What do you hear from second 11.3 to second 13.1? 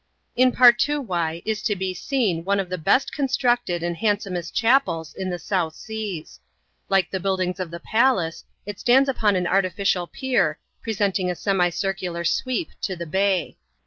fiemi circuhur sweep to the